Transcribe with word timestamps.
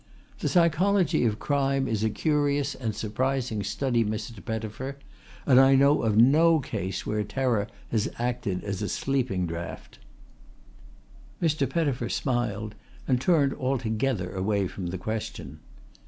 The 0.39 0.47
pyschology 0.49 1.25
of 1.27 1.37
crime 1.37 1.87
is 1.87 2.03
a 2.03 2.09
curious 2.09 2.73
and 2.73 2.95
surprising 2.95 3.61
study, 3.61 4.03
Mr. 4.03 4.43
Pettifer, 4.43 4.97
but 5.45 5.59
I 5.59 5.75
know 5.75 6.01
of 6.01 6.17
no 6.17 6.59
case 6.59 7.05
where 7.05 7.23
terror 7.23 7.67
has 7.91 8.09
acted 8.17 8.63
as 8.63 8.81
a 8.81 8.89
sleeping 8.89 9.45
draught." 9.45 9.99
Mr. 11.39 11.69
Pettifer 11.69 12.09
smiled 12.09 12.73
and 13.07 13.21
turned 13.21 13.53
altogether 13.53 14.33
away 14.33 14.67
from 14.67 14.87
the 14.87 14.97
question. 14.97 15.59